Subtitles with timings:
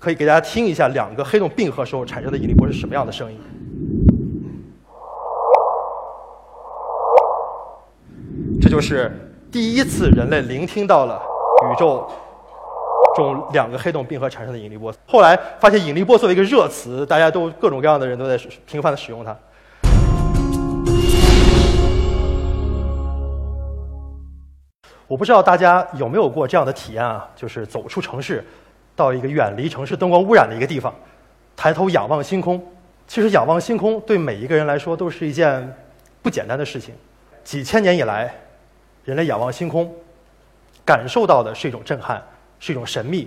[0.00, 3.38] 可以给大家听一下两个黑洞并合时候产生的引力波是什么样的声音。
[8.62, 9.12] 这就是
[9.52, 11.20] 第一次人类聆听到了
[11.70, 12.10] 宇宙
[13.14, 14.90] 中两个黑洞并合产生的引力波。
[15.06, 19.36] 后来发现引力波作为一个热词，大家都各种各样的人都在频繁的使用它。
[25.06, 28.42] 我不知道大家有没有过这样的体验啊，就是走出城市，
[29.00, 30.94] 到一个远离城市灯光污染的一个地方，
[31.56, 32.62] 抬头仰望星空。
[33.08, 35.74] 其实仰望星空对每一个人来说都是一件
[36.20, 36.94] 不简单的事情。
[37.42, 38.32] 几千年以来，
[39.06, 39.90] 人类仰望星空，
[40.84, 42.22] 感受到的是一种震撼，
[42.58, 43.26] 是一种神秘。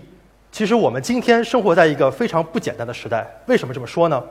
[0.52, 3.28] 其实我们今天生活在一个非常不简单的时代。
[3.48, 4.24] 为什么这么说呢？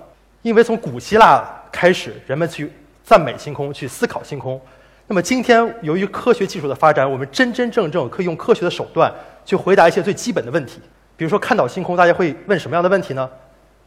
[0.42, 4.60] 因为从古希腊开始，人们去赞美星空，去思考星空。
[5.08, 9.12] 那么今天，由于科学技术的发展，我们真真正正可以用科学的手段
[9.44, 10.80] 去回答一些最基本的问题。
[11.22, 13.30] 比如说，看到星空，大家会问什么样的问题呢？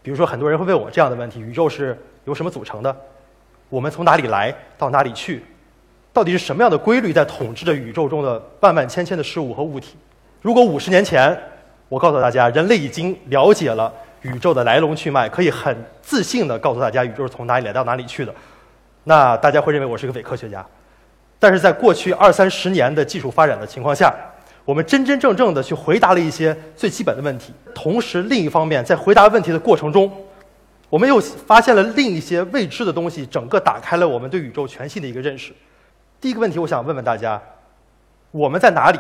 [0.02, 2.96] 比如说，很多人会问我这样的问题：宇宙是由什么组成的？
[3.68, 5.44] 我们从哪里来到哪里去？
[6.14, 9.98] 到底是什么样的规律在统治着宇宙中的万万千千的事物和物体？
[10.42, 11.38] 如果五十年前，
[11.90, 18.34] 我告诉大家，人类已经了解了宇宙的来龙去脉，可以很自信地告诉大家宇宙是从哪里来到哪里去的，
[19.04, 20.66] 那大家会认为我是个伪科学家。
[21.38, 24.16] 但是在过去二三十年的技术发展的情况下，
[24.66, 27.54] 我们真真正正的去回答了一些最基本的问题。
[27.74, 30.12] 同时，另一方面，在回答问题的过程中，
[30.90, 35.54] 我们又发现了另一些未知的东西，整个打开了我们对宇宙全新的一个认识。
[36.20, 37.40] 第一个问题，我想问问大家：
[38.32, 39.00] 我们在哪里？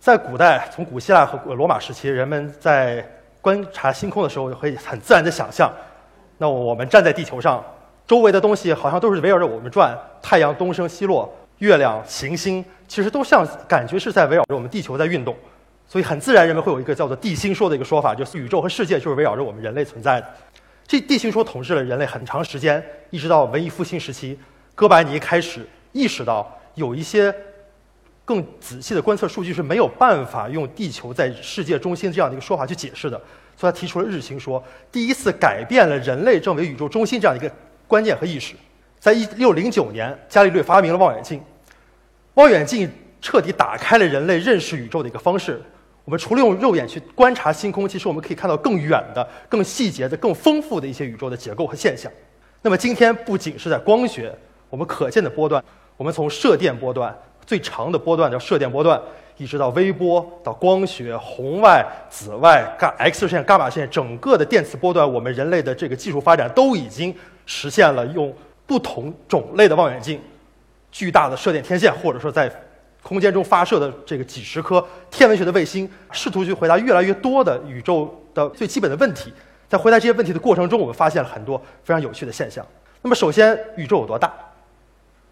[0.00, 3.06] 在古代，从古希腊和罗马时期，人们在
[3.40, 5.70] 观察星空的时候，可以很自然的想象，
[6.38, 7.62] 那我们站在地球上，
[8.06, 11.30] 周围的东西好像都是围绕着我们转，太阳东升西落。
[11.58, 15.36] 月亮、行星其实都像感觉是在围绕着我们地球在运动，
[15.88, 20.26] 所以很自然，人们会有一个叫做地心说的一个说法，就是宇宙和世界就是围绕着我们人类存在的。
[20.86, 24.38] 这地心说统治了人类很长时间，一直到文艺复兴时期，
[24.74, 27.34] 哥白尼开始意识到有一些
[28.24, 33.16] 更仔细的观测数据是没有办法用地球在世界中心这样的一个说法去解释的，
[33.56, 34.62] 所以他提出了日心说，
[34.92, 37.50] 第一次改变了人类认为宇宙中心这样一个
[37.86, 38.54] 观念和意识。
[39.04, 41.38] 在一六零九年，伽利略发明了望远镜。
[42.36, 45.60] 望远镜彻底打开了人类认识宇宙的一个方式。
[46.06, 52.10] 我们除了用肉眼去观察星空，其实我们可以看到更远的、更细节的、更丰富的一些宇宙的结构和现象。
[52.62, 54.34] 那么今天不仅是在光学，
[54.70, 55.62] 我们可见的波段，
[55.98, 57.14] 我们从射电波段
[57.44, 58.98] 最长的波段叫射电波段，
[59.36, 67.14] 一直到微波、到光学、红外、紫外、伽 X 射线、伽马线，整个的电磁波段，我们人类的这个技术发展都已经
[67.44, 68.34] 实现了用。
[68.66, 70.20] 不同种类的望远镜，
[70.90, 72.50] 巨大的射电天线，或者说在
[73.02, 79.32] 空间中发射的这个几十颗天文学的卫星，试图去回答越来越多的宇宙的最基本的问题。
[79.68, 82.64] 在回答这些问题的过程中，我们发现了很多非常有趣的现象。
[83.02, 84.32] 那么，首先，宇宙有多大？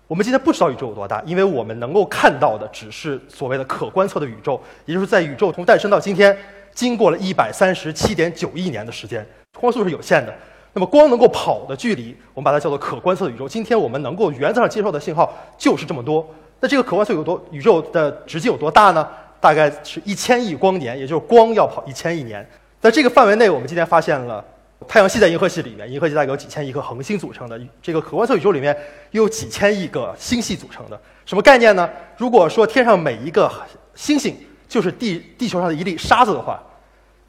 [0.07, 6.37] 我们今天不知道宇宙有多大，因为我们能够看到的只是所谓的可观测的宇宙，也就是在宇宙从诞生到今天，
[6.75, 9.27] 经过了一百三十七点九亿年的时间，
[9.59, 10.35] 光速是有限的。
[10.75, 13.47] 那么光能够跑的距离，我们把它叫做可观测的宇宙。
[13.47, 16.27] 今天我们能够原则上接受的信号就是这么多。
[16.61, 19.07] 那这个可观测有多宇宙的直径有多大呢？
[19.39, 22.49] 大概是一千亿光年，也就是光要跑一千亿年。
[22.81, 24.43] 在这个范围内，我们今天发现了
[24.89, 27.61] 太阳系在银河系里面，银河系大概有几千亿颗恒星组成的。
[27.83, 28.75] 这个可观测宇宙里面
[29.11, 30.99] 又有几千亿个星系组成的。
[31.27, 31.91] 什么概念呢？
[32.17, 33.51] 如果说天上每一个
[33.95, 34.35] 星星
[34.69, 36.63] 就是地地球上的一粒沙子的话。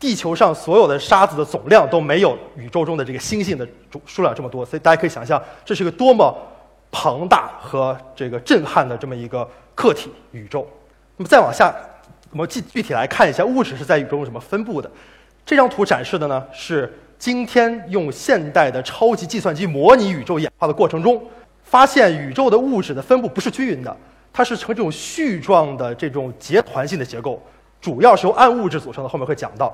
[0.04, 6.38] 地球上所有的沙子的总量都没有宇宙中的这个星星的数数量这么多，所以大家可以想象，这是个多么
[6.92, 10.68] 庞大和这个震撼的这么一个客体宇宙。
[11.16, 11.74] 那么再往下，
[12.32, 14.92] 我们具具体来看一下物质是在宇宙中怎么分布的。
[15.46, 21.24] 这张图展示的呢是今天用现代的超级计算机模拟宇宙演化的过程中，
[21.64, 23.96] 发现宇宙的物质的分布不是均匀的，
[24.34, 27.42] 它是呈这种絮状的这种结团性的结构，
[27.80, 29.74] 主要是由暗物质组成的，后面会讲到。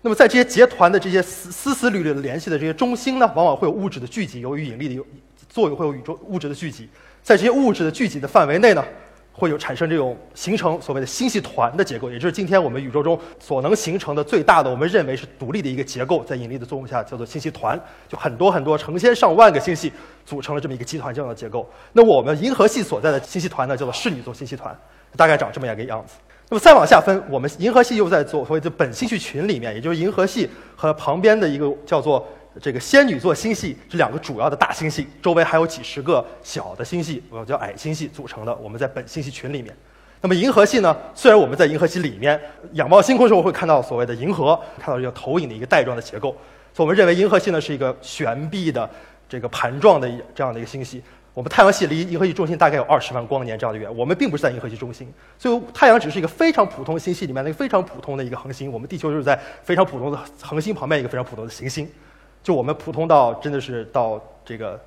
[0.00, 5.04] 那么，在这些结团的这些丝丝丝缕缕的联系的这些中心呢，往往会有物质的聚集，由于引力的
[5.48, 6.88] 作用，会有宇宙物质的聚集。
[7.20, 8.84] 在这些物质的聚集的范围内呢，
[9.32, 17.78] 会有产生这种形成所谓的星系团的结构，也就是今天我们宇宙中所能形成的最大的，我们认为是独立的一个结构，在引力的作用下叫做星系团，
[18.08, 19.92] 就很多很多成千上万个星系
[20.24, 21.68] 组成了这么一个集团这样的结构。
[21.92, 24.72] 那我们银河系所在的星系团呢，叫做室女座星系团，
[25.16, 26.14] 大概长这么样一个样子。
[26.50, 32.26] 那么再往下分，我们银河系又在做所谓的本星系群里面，也就是银河系和旁边的一个叫做
[32.60, 38.54] 这个仙女座星系这两个主要的大星系，周围还有几十个小的星系，我叫矮星系组成的。
[38.56, 39.76] 我们在本星系群里面，
[40.22, 40.96] 那么银河系呢？
[41.14, 42.40] 虽然我们在银河系里面
[42.72, 46.30] 仰望星空的时候会看到所谓的银河，看到这个投影的一个带状的结构，
[46.72, 48.88] 所以我们认为银河系呢是一个悬臂的
[49.28, 51.02] 这个盘状的这样的一个星系。
[51.38, 55.08] 我们太阳系离银河系中心大概有二十万光年这样的远，我们并不是在银河系中心，
[55.38, 58.72] 所以太阳只是一个非常普通星系里面的一个非常普通的一个恒星。
[58.72, 61.88] 我们地球就是在非常普通的恒星旁边一个非常普通的行星，
[62.42, 64.80] 就我们普通到真的是到这个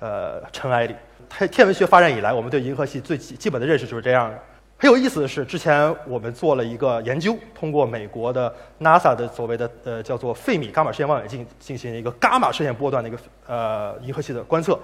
[0.00, 0.96] 呃尘埃里。
[1.28, 4.38] 太天文学发展以来，我们对银河系最基基本的认识就是这样的。
[4.80, 8.50] 很有意思的是，之前我们做了一个研究，通过美国的
[8.80, 14.78] NASA 的所谓的呃叫做费米伽马射线望远镜进行一个伽马射线波段的一个呃银河系的观测，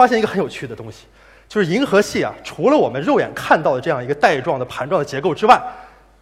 [0.00, 1.04] 发现一个很有趣的东西，
[1.46, 5.60] 就是银河系啊，除了我们肉眼看到的这样一个带状的盘状的结构之外，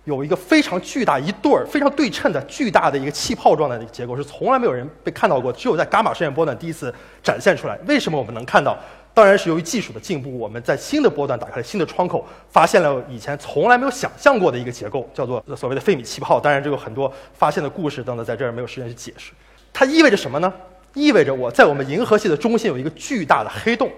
[0.02, 6.92] 有一个非常巨大一对儿非常对称的巨大的一个气泡状的结构，是从来没有人被看到过，只有在伽马射线波段第一次
[7.22, 7.78] 展现出来。
[7.86, 8.76] 为什么我们能看到？
[9.14, 16.40] 当然是由于技术的进步，我们在新的波段打开了新的窗口，发现了以前从来没有想象过的一个结构，叫做所谓的费米气泡。
[16.40, 19.30] 当然，这个很多发现的故事等等，在这儿没有时间去解释。
[19.72, 20.52] 它意味着什么呢？
[20.98, 23.90] 意味着我在我们银河系的中心有一个巨大的黑洞，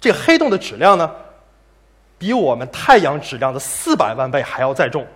[0.00, 1.10] 这个黑洞的质量呢，
[2.16, 5.06] 比我们太阳质量的四百万倍还要再重。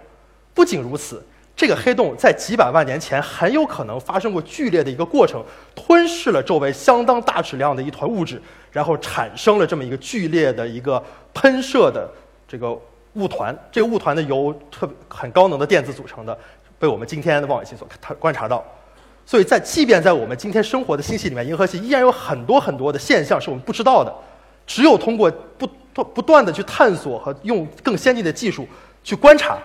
[0.53, 1.25] 不仅如此。
[1.57, 5.45] 这个黑洞在几百万年前很有可能发生过剧烈的一个过程，
[5.75, 8.41] 吞噬了周围相当大质量的一团物质，
[8.71, 11.03] 然后产生了这么一个剧烈的一个
[11.35, 12.09] 喷射的
[12.47, 12.79] 这个
[13.15, 13.53] 物团。
[13.73, 16.39] 这个物团呢由特很高能的电子组成的，
[16.79, 18.65] 被我们今天的望远镜所它观察到。
[19.29, 24.11] 所以在即便在我们今天生活的星系里面，银河系依然有很多很多的现象是我们不知道的。
[24.67, 28.67] 只有通过不不不断的去探索和用更先进的技术
[29.05, 29.59] 去观察。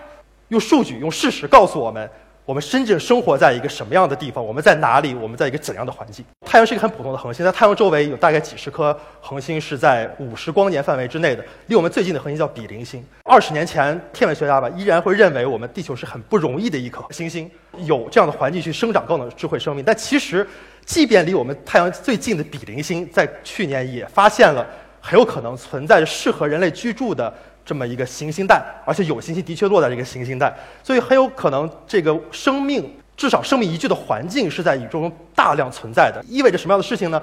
[0.48, 2.06] 用数据、用事实告诉我们，
[2.46, 4.44] 我们真正生活在一个什么样的地方？
[4.44, 5.14] 我们在哪里？
[5.14, 6.22] 我们在一个怎样的环境？
[6.44, 11.42] 太阳是一个很普通的恒星，在太阳周围有大概几十颗恒星是在五十光年范围之内的。
[11.68, 13.02] 离我们最近的恒星叫比邻星。
[13.22, 19.82] 二十年前，天文学家吧依然会认为我们地球是很不容易的一颗行星，有这样的环境去生长高等智慧生命。
[19.82, 20.46] 但其实，
[20.84, 24.66] 即便离我们太阳最近的比邻星，在去年也发现了
[25.00, 27.32] 很有可能存在着适合人类居住的。
[27.64, 36.22] 这么一个行星带，而且有行星的确落在这个行星带，所以很有可能这个生命，至少生命宜居的环境是在宇宙中大量存在的。
[36.28, 37.22] 意味着什么样的事情呢？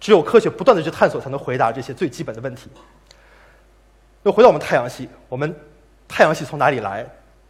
[0.00, 2.70] 只有科学不断的去探索，才能回答这些最基本的问题。
[4.22, 5.54] 又回到我们太阳系，我们
[6.08, 7.06] 太阳系从哪里来？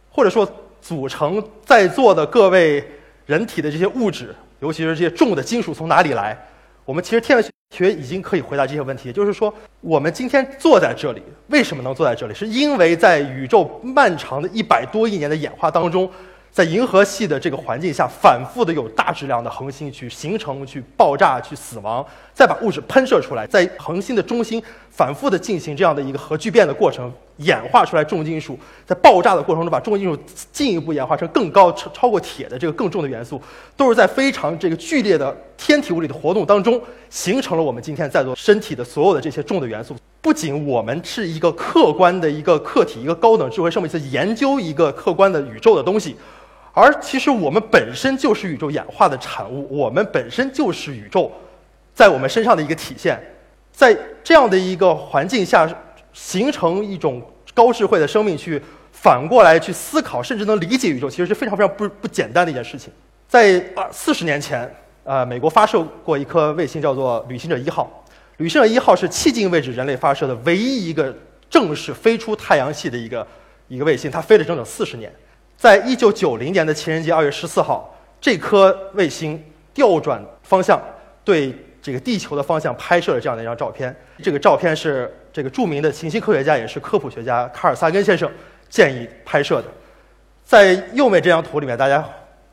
[0.09, 0.45] 或者说，
[0.81, 2.85] 组成在座的各位
[3.25, 6.37] 人体的这些物质，尤其是这些重的金属从哪里来？
[6.83, 7.91] 我们其实天文学。
[7.91, 12.33] 已经可以回答这些问题，就是说，我们今天坐在这里，为什么能坐在这里？
[12.33, 16.07] 是因为在宇宙漫长的一百多亿年的演化当中。
[16.53, 30.19] 在银河系的这个环境下，反复的有大质量的恒星去形成、去爆炸、去死亡，再把物质喷射出来，在恒星的中心反复的进行这样的一个核聚变的过程，演化出来重金属，在爆炸的过程中把重金属
[30.51, 33.41] 进一步演化成更高、超超过铁的这个更重的元素，
[33.77, 36.79] 都是在非常这个剧烈的天体物理的活动当中，
[37.09, 39.95] 形成了我们今天在座身体的所有的这些重的元素。
[40.21, 46.15] 不仅我们是一个客观的一个客体，一个高等智慧生命在研究一个客观的宇宙的东西。
[46.73, 51.31] 而其实我们本身就是宇宙演化的产物，我们本身就是宇宙
[51.95, 53.19] 在我们身上的一个体现。
[53.71, 55.67] 在这样的一个环境下，
[56.13, 57.21] 形成一种
[57.53, 62.91] 高智慧的生命，去反过来去思考，甚至能理解宇宙，其实是非常非常不不简单的一件事情。
[63.27, 64.69] 在二四十年前，
[65.03, 67.89] 啊，美国发射过一颗卫星，叫做旅行者一号。
[68.37, 71.15] 旅行者一号是迄今为止人类发射的唯一一个
[71.49, 73.25] 正式飞出太阳系的一个
[73.67, 75.11] 一个卫星，它飞了整整四十年。
[75.55, 79.41] 在一九九零年的情人节二月十四号，这颗卫星
[79.73, 80.81] 调转方向，
[81.23, 83.95] 对这个地球的方向拍摄了这样的一张照片。
[84.21, 88.29] 这个照片是这个著名的行星科学家也是科普学家卡尔萨根先生
[88.69, 89.67] 建议拍摄的。
[90.43, 92.07] 在右面这张图里面，大家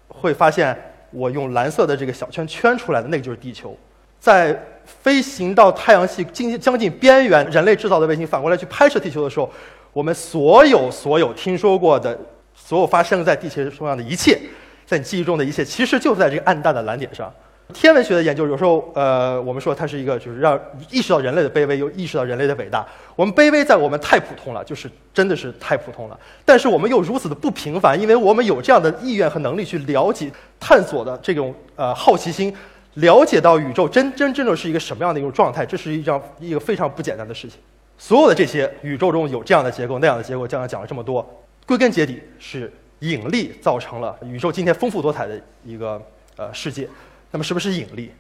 [0.09, 0.77] 会发现
[1.11, 3.77] 我用蓝色的这个小圈圈出来的那个就是地球。
[4.19, 9.51] 在飞行到太阳系近将近边缘，人类制造的卫星反过来去拍摄地球的时候，
[9.93, 12.19] 我们所有所有听说过的。
[12.61, 14.37] 所有发生在地球上的一切，
[14.85, 17.33] 在你记忆中的一切，其实就在这个暗淡的蓝点上。
[17.75, 20.59] 天文学的研究有时候，呃，我们说它是一个，就是让
[20.91, 22.87] 意识到人类的卑微，又意识到人类的伟大。
[23.15, 26.19] 我们卑微在我们太普通了，就是真的是太普通了。
[26.47, 32.55] 但是我们又如此的不平凡，因为我们有这样的意愿和能力去了解、探索的这种呃好奇心，
[32.95, 37.61] 了解到宇宙真真正正是一个什么样的一种状态，这是一张一个非常不简单的事情。
[37.99, 41.45] 所有的这些宇宙中有这样的结构、那样的结构，刚才讲了这么多。
[41.67, 46.01] 归根结底是引力造成了宇宙今天丰富多彩的一个
[46.37, 46.89] 呃世界。
[47.31, 48.11] 那么，是不是引力？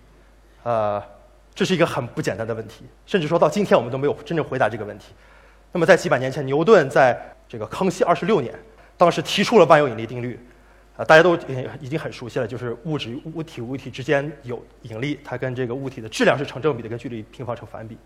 [0.62, 1.02] 呃，
[1.54, 5.14] 这是一个很不简单的问题，甚至说到今天我们都没有真正回答这个问题。
[5.72, 8.54] 那么，在几百年前，牛顿在这个康熙二十六年，
[8.96, 10.38] 当时提出了万有引力定律，
[10.96, 11.36] 啊，大家都
[11.80, 17.96] 已经很熟悉了，就是物质物体物体之间有引力，它跟这个物体的质量是成正比的，跟距离平方成反比。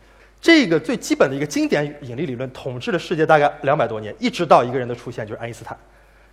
[0.41, 5.77] 这个最基本的一个经典引力理论统治了世界大概两百多年，一直到一个人的出现，就是爱因斯坦。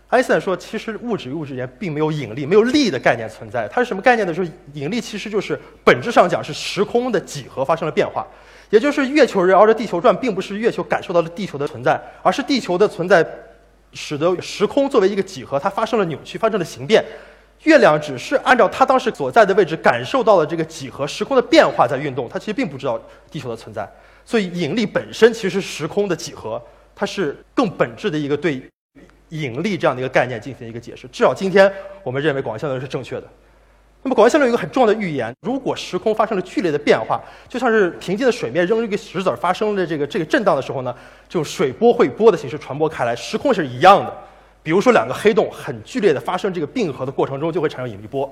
[0.09, 3.67] 爱因斯坦说，其实物质与物质之间并没有引力、没有力的概念存在。
[3.67, 4.33] 它是什么概念呢？
[4.33, 8.25] 就是引力其实就是本质上讲是时空的几何发生了变化，
[8.71, 13.23] 也就是月球绕着地球转，并不是月球感受到了地球的存在，而是地球的存在
[13.93, 17.05] 使得时空作为一个几何，它发生了扭曲，发生了形变。
[17.63, 22.99] 月亮只是按照它当时所在的位置感受到了这个几何时空的变化在运动，它其实并不知道
[23.29, 23.87] 地球的存在。
[24.25, 26.59] 所以引力本身其实是时空的几何，
[26.95, 28.59] 它是更本质的一个对。
[29.29, 31.71] 引力这样的一个概念进行一个解释，至少今天
[32.03, 33.24] 我们认为广义相对论是正确的。
[34.01, 40.95] 那么广义相对论有一个很重要的预言：如果时空发生了剧烈的变化，就像是平静的水面扔一个石子儿发生了这个这个震荡的时候呢，
[41.27, 44.13] 这种水波会波的形式传播开来，时空是一样的。
[44.63, 48.31] 比如说两个黑洞很剧烈的发生这个并合的过程中，就会产生引力波。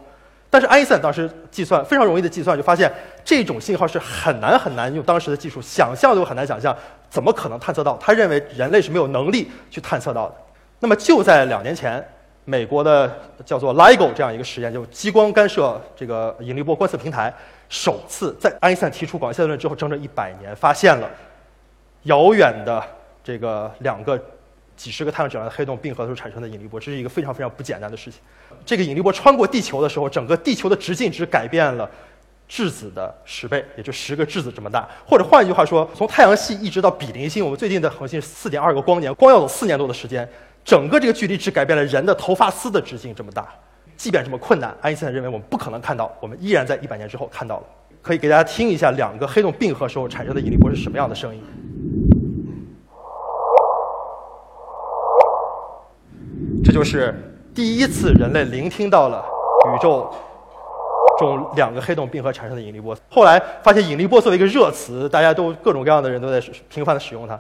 [0.50, 2.89] 但是爱因斯坦当时计算非常容易的计算，就发现
[3.25, 6.74] 这种信号是很难很难用当时的技术想象都很难想象，
[7.10, 7.98] 怎么可能探测到？
[7.98, 10.36] 他认为人类是没有能力去探测到的。
[10.79, 12.03] 那么就在两年前，
[12.46, 13.12] 美国的
[13.46, 17.34] 叫做 LIGO 这样一个实验，就激光干涉这个引力波观测平台，
[17.67, 21.10] 首次在爱因斯坦提出广义相对论之后，整整一百年，发现了
[22.03, 22.84] 遥远的
[23.24, 24.17] 这个两个
[24.75, 28.22] 几十个太阳质量的黑洞并合时产生的引力波，这是一个非常非常不简单的事情。
[28.65, 31.89] 这个引力波穿过地球的时候，整个地球的直径只改变了
[32.48, 34.88] 质子的十倍，也就十个质子这么大。
[35.05, 40.29] 或者换一句话说，从太阳系一直到比邻星，我们最近的恒星四点二个光年，光要走四年多的时间。
[40.68, 43.48] 整个这个距离只改变了人的头发丝的直径这么大，
[43.96, 47.64] 即便这么困难，爱因斯坦认为我们不可能看到，我们依然在一百年之后看到了。
[48.02, 51.42] 可以给大家听一下两个黑洞并合时候产生的引力波是什么样的声音。
[56.66, 57.16] 这就是
[57.56, 59.24] 第一次人类聆听到了
[59.74, 60.14] 宇宙
[61.18, 62.94] 中两个黑洞并合产生的引力波。
[63.10, 67.40] 后来发现引力波作为一个热词，大家都各种各样的人都在频繁的使用它。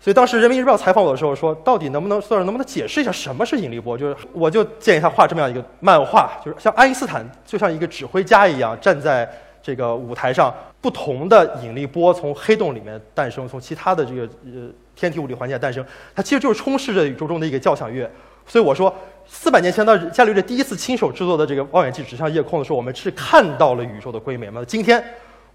[0.00, 3.98] 所以当时人民日报采访我的时候说，到底能不能算是能不能解释一下什么是引力波？
[3.98, 9.28] 就是我就建议他画这么样一个漫画，就是像爱因斯坦就像一个指挥家一样站在
[9.60, 18.08] 这个舞台上，不同的引力波从黑洞里面诞生，从其他的这个呃天体物理环境诞生，它其实就是充斥着宇宙中的一个交响乐。
[18.46, 18.94] 所以我说，
[19.26, 24.64] 四百年前的伽利略第一次亲手制作的这个望远镜指向夜空的时候，我们是看到了宇宙的规模嘛？
[24.64, 25.02] 今天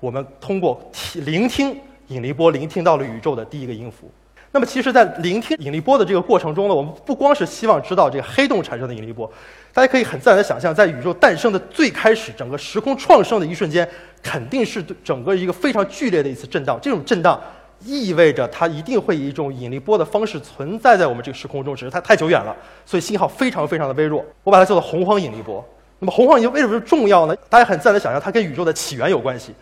[0.02, 1.76] 我们通过听聆听
[2.08, 4.12] 引力波，聆听到了宇宙的第一个音符。
[4.56, 9.28] 那么，其实，在聆听引力波的这个过程中呢，我们不光是希望知道这个黑洞产生的引力波，
[9.74, 13.88] 大家可以很自然的想象，在宇宙诞生的最开始，整个时空创生的一瞬间，
[14.22, 16.78] 肯定是对整个一个非常剧烈的一次震荡。
[16.80, 17.42] 这种震荡
[17.84, 22.56] 意味着它一定会以一种引力波的方式存在在我们这个时空中，只是它太久远了，
[22.86, 24.24] 所以信号非常非常的微弱。
[24.44, 25.68] 我把它叫做洪荒引力波。
[25.98, 27.36] 那么，洪荒引力为什么重要呢？
[27.50, 29.56] 大家很自然的想象，它跟宇宙的起源有关系。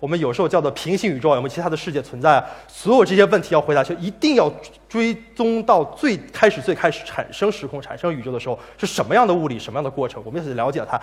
[0.00, 2.46] 我们有时候叫做平行宇宙，有没有其他的世界存在啊？
[2.68, 4.52] 所有这些问题要回答，就一定要
[4.88, 10.22] 追踪到最开始、最开始产生时空、产生宇宙的时候是什么样的物理、什么样的过程？
[10.24, 11.00] 我们要去了解它，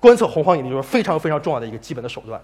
[0.00, 2.40] 观测洪荒引力就是非常非常重要的一个基本的手段。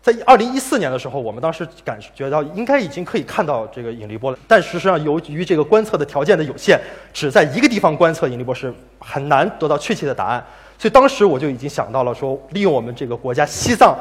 [0.00, 6.80] 在二零一四年的时候，我们当时感觉到应该已经可以看到这个引力波了，但事实上由于这个观测的条件的有限，
[7.12, 10.42] 只在一个地方观测引力波是很难得到确切的答案。
[10.78, 13.94] 所以当时我就已经想到了说，利用我们这个国家西藏。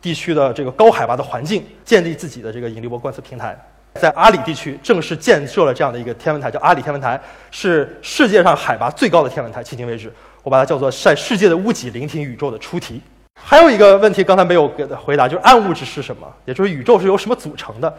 [0.00, 3.58] 地区的这个高海拔的环境，建立自己的这个引力波观测平台，
[3.94, 9.62] 在阿里地区正式建设了这样的一个天文台，叫阿里天文台，是世界上海拔最高的天文台。
[9.62, 10.12] 迄今为止，
[10.42, 13.00] 我把它叫做在世界的屋脊聆听宇宙的出题。
[13.40, 16.26] 还有一个问题，刚才没有给回答，就是暗物质是什么？
[16.44, 17.92] 也就是宇宙是由什么组成的？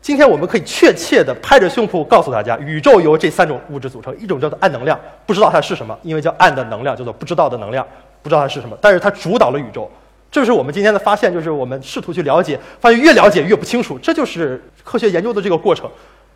[0.00, 7.86] 今天我们可以确切的拍着胸脯告诉大家，宇宙由这三种物质组成，一种叫做暗能量，不知道它是什么，因为叫暗的能量，叫做不知道的能量，
[8.20, 9.90] 不知道它是什么，但是它主导了宇宙。
[10.32, 13.98] 这是我们今天的发现，就是我们试图去了解，发现越了解越不清楚。
[13.98, 15.88] 这就是科学研究的这个过程，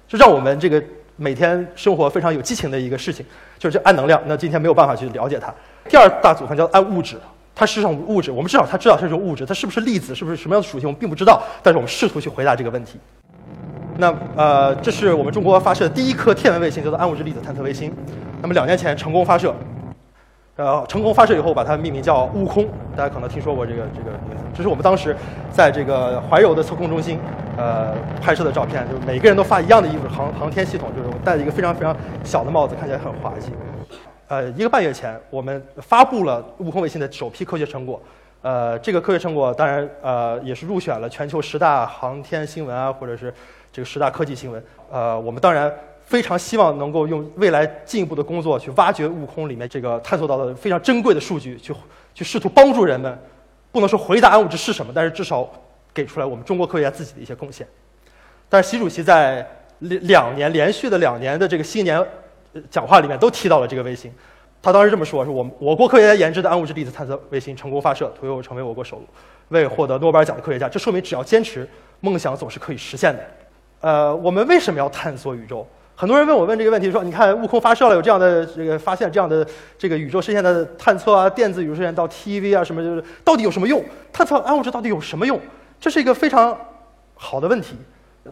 [0.06, 0.80] 就让我们这个
[1.16, 3.24] 每天生活非常有激情的一个事情。
[3.58, 5.52] 就是暗能量，那今天没有办法去了解它。
[5.88, 7.16] 第二大组成叫暗物质，
[7.54, 11.42] 它是种物质，我们至少它知道它是物质，它是不是粒子，是不是什么样的属性，我们并不知道。
[11.62, 13.00] 但是我们试图去回答这个问题。
[13.96, 17.90] 那呃，这是我们中国发射的第一颗天文卫星，叫做暗物质粒子探测卫星。
[18.42, 19.54] 那么两年前成功发射。
[20.56, 24.42] 呃，成功发射以后，把它命名叫“悟空”，大家可能听说过这个这个名字。
[24.54, 25.14] 这是我们当时
[25.50, 27.18] 在这个怀柔的测控中心，
[27.58, 28.82] 呃，拍摄的照片。
[28.88, 31.94] 就是每个人都发一样的衣服，航航天系统就是我戴了一个非常非常
[32.24, 33.52] 小的帽子，看起来很滑稽。
[34.28, 38.00] 呃，一个半月前，我们发布了悟空卫星的首批科学成果。
[38.40, 43.32] 呃，这个科学成果当然呃也是入选了全球十大航天新闻啊，或者是
[43.70, 44.64] 这个十大科技新闻。
[44.90, 45.70] 呃，我们当然
[46.06, 51.74] 非常希望能够用未来进一步的工作去挖掘悟空里面这个探索到的非常珍贵的数据，去
[52.14, 53.18] 去试图帮助人们，
[53.72, 55.46] 不能说回答暗物质是什么，但是至少
[55.92, 57.66] 给出来我们中国科学家自己的一些贡献。
[58.48, 59.44] 但是习主席在
[59.80, 62.00] 两两年连续的两年的这个新年
[62.70, 64.12] 讲话里面都提到了这个卫星，
[64.62, 69.02] 他当时这么说：“是我们我国科学家研制的暗物质粒子探测卫星成功发射，推后成为我国首
[69.48, 70.68] 位获得诺贝尔奖的科学家。
[70.68, 73.22] 这说明只要坚持，梦想总是可以实现的。”
[73.82, 75.66] 呃，我们为什么要探索宇宙？
[75.98, 79.44] 很多人问我问这个问题，说你看悟空发射了，有这样的这个发现，这样的
[79.78, 83.82] 这个宇宙射线的探测啊，电子宇宙射线到 TV 啊什么，就是到底有什么用？
[84.12, 85.40] 探测暗物质到底有什么用？
[85.80, 86.54] 这是一个非常
[87.14, 87.76] 好的问题。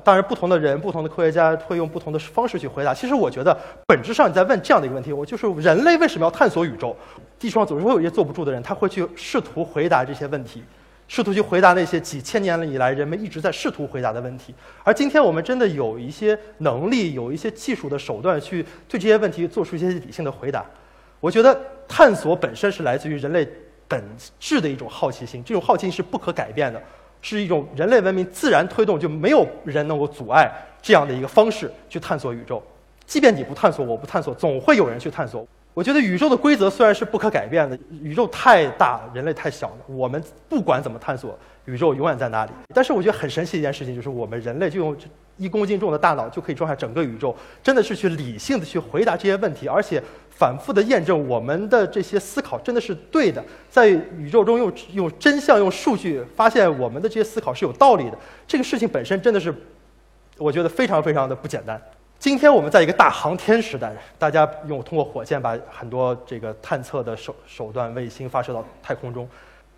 [0.03, 2.93] 当然，不同的人、不同的科学家会用不同的方式去回答。
[2.93, 3.57] 其实，我觉得
[3.87, 6.95] 本质上你在问这样的一个问题，我就是人类为什么要探索宇宙？
[7.39, 10.63] 地球上总是会有一些坐不住的人，他会去试图回答这些问题。
[11.07, 20.65] 试图去回答那些几千年以来人们一直在试图回答的问题，而今天我们真的有一些能力，有一些技术的手段去对这些问题做出一些理性的回答。
[21.21, 23.47] 我觉得探索本身是来自于人类
[23.87, 24.03] 本
[24.41, 26.83] 质的一种好奇心，这种好奇心是不可改变的，
[27.21, 30.51] 是一种人类文明自然推动，就没有人能够阻碍
[30.83, 32.63] 这样的一个方式去探索宇宙。
[33.07, 35.47] 即便你不探索，我不探索，总会有人去探索。
[35.75, 39.79] 我觉得宇宙的规则虽然是不可改变的，宇宙太大，人类太小了。
[39.89, 42.53] 我们不管怎么探索，宇宙永远在那里。
[42.73, 44.97] 但是我觉得很神奇的一件事情就是，我们人类就用
[45.37, 50.01] 一公斤重的大脑就可以装下整个宇宙，真的是去理性的去回答这些问题，而且
[50.31, 58.19] 反复的验证我们的这些思考真的是对的，在宇宙中用用真相、用数据发现我们的这些思考是有道理的。
[58.47, 59.53] 这个事情本身真的是，
[60.39, 61.83] 我觉得非常非常的不简单。
[62.19, 69.29] 今天我们在一个大航天时代，大家用通过火箭把很多这个探测的手手段、卫星发射到太空中。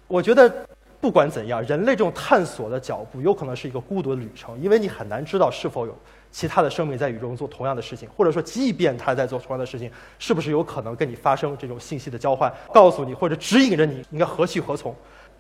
[0.06, 0.52] 我觉得
[1.00, 5.96] 不管怎样，人类这种探索的脚步有可能是一个孤独的旅程，因为你很难知道是否有
[6.30, 9.90] 其他的生命在宇宙中做同样的事情，或者说即便他在做同样的事情，
[10.20, 14.94] 是不是有可能跟你发生这种信息的交换，告诉你或者指引着你应该何去何从。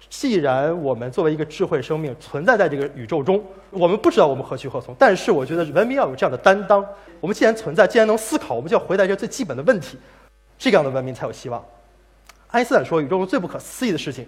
[0.08, 4.94] 既然我们作为一个智慧生命存在在这个宇宙中，我们不知道我们何去何从。
[4.98, 6.84] 但是我觉得文明要有这样的担当。
[7.20, 9.98] 我们既然存在，既然能思考，我们就要回答一些最基本的问题，
[10.58, 11.64] 这样的文明才有希望。
[12.48, 14.24] 爱因斯坦说，宇宙中最不可思议的事情，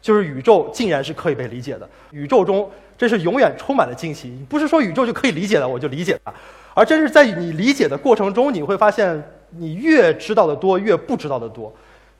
[0.00, 1.88] 就是宇宙竟然是可以被理解的。
[2.12, 4.32] 宇宙中这是永远充满了惊喜。
[4.48, 6.32] 不是说宇宙就可以理解了，我就理解它，
[6.74, 11.74] 而真是在你理解的过程中，你会发现你越知道的多，越不知道的多。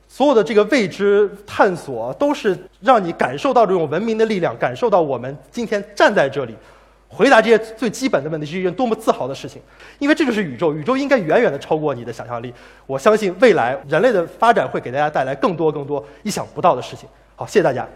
[0.08, 6.56] 所有的这个未知探索，都是让你感受到这种文明的力量，感受到我们今天站在这里，
[7.06, 9.60] 回答这些最基本的问题是一件多么自豪的事情。
[9.98, 12.52] 因为这就是宇宙，宇宙应该远远的超过你的想象力。
[12.86, 17.06] 我相信未来人类的发展会给大家带来更多更多意想不到的事情。
[17.36, 17.86] 好，谢谢大家。